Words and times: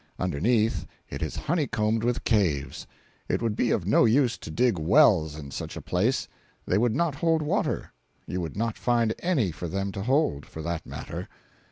Underneath, 0.17 0.87
it 1.11 1.21
is 1.21 1.35
honey 1.35 1.67
combed 1.67 2.03
with 2.03 2.23
caves; 2.23 2.87
it 3.29 3.39
would 3.39 3.55
be 3.55 3.69
of 3.69 3.85
no 3.85 4.03
use 4.05 4.35
to 4.39 4.49
dig 4.49 4.79
wells 4.79 5.35
in 5.35 5.51
such 5.51 5.77
a 5.77 5.81
place; 5.83 6.27
they 6.65 6.79
would 6.79 6.95
not 6.95 7.13
hold 7.13 7.43
water—you 7.43 8.41
would 8.41 8.57
not 8.57 8.79
find 8.79 9.13
any 9.19 9.51
for 9.51 9.67
them 9.67 9.91
to 9.91 10.01
hold, 10.01 10.43
for 10.47 10.63
that 10.63 10.87
matter. 10.87 11.29